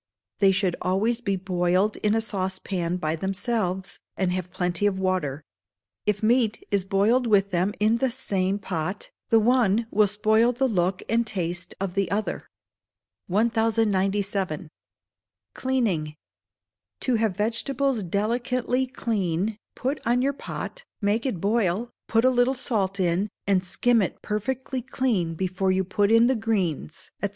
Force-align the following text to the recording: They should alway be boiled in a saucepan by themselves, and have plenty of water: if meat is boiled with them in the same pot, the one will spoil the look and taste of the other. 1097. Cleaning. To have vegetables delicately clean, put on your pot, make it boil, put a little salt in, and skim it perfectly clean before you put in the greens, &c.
They 0.39 0.51
should 0.51 0.75
alway 0.81 1.13
be 1.23 1.35
boiled 1.35 1.95
in 1.97 2.15
a 2.15 2.21
saucepan 2.21 2.97
by 2.97 3.15
themselves, 3.15 3.99
and 4.17 4.31
have 4.31 4.49
plenty 4.49 4.87
of 4.87 4.97
water: 4.97 5.43
if 6.07 6.23
meat 6.23 6.65
is 6.71 6.85
boiled 6.85 7.27
with 7.27 7.51
them 7.51 7.75
in 7.79 7.99
the 7.99 8.09
same 8.09 8.57
pot, 8.57 9.11
the 9.29 9.39
one 9.39 9.85
will 9.91 10.07
spoil 10.07 10.53
the 10.53 10.67
look 10.67 11.03
and 11.07 11.27
taste 11.27 11.75
of 11.79 11.93
the 11.93 12.09
other. 12.09 12.47
1097. 13.27 14.69
Cleaning. 15.53 16.15
To 17.01 17.15
have 17.17 17.37
vegetables 17.37 18.01
delicately 18.01 18.87
clean, 18.87 19.55
put 19.75 19.99
on 20.03 20.23
your 20.23 20.33
pot, 20.33 20.83
make 20.99 21.27
it 21.27 21.39
boil, 21.39 21.91
put 22.07 22.25
a 22.25 22.31
little 22.31 22.55
salt 22.55 22.99
in, 22.99 23.29
and 23.45 23.63
skim 23.63 24.01
it 24.01 24.23
perfectly 24.23 24.81
clean 24.81 25.35
before 25.35 25.71
you 25.71 25.83
put 25.83 26.11
in 26.11 26.25
the 26.25 26.33
greens, 26.33 27.11
&c. 27.23 27.29